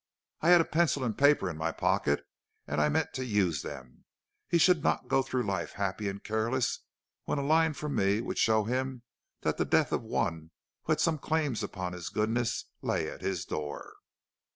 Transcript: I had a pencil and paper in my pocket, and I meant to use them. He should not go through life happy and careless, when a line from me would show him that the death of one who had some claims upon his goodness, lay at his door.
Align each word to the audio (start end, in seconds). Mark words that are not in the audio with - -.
I 0.41 0.49
had 0.49 0.61
a 0.61 0.65
pencil 0.65 1.03
and 1.03 1.15
paper 1.15 1.47
in 1.47 1.57
my 1.57 1.71
pocket, 1.71 2.25
and 2.65 2.81
I 2.81 2.89
meant 2.89 3.13
to 3.13 3.23
use 3.23 3.61
them. 3.61 4.05
He 4.47 4.57
should 4.57 4.81
not 4.81 5.07
go 5.07 5.21
through 5.21 5.43
life 5.43 5.73
happy 5.73 6.09
and 6.09 6.23
careless, 6.23 6.79
when 7.25 7.37
a 7.37 7.45
line 7.45 7.73
from 7.73 7.93
me 7.93 8.19
would 8.19 8.39
show 8.39 8.63
him 8.63 9.03
that 9.41 9.57
the 9.57 9.63
death 9.63 9.91
of 9.91 10.01
one 10.01 10.49
who 10.85 10.93
had 10.93 10.99
some 11.01 11.19
claims 11.19 11.61
upon 11.61 11.93
his 11.93 12.09
goodness, 12.09 12.65
lay 12.81 13.11
at 13.11 13.21
his 13.21 13.45
door. 13.45 13.93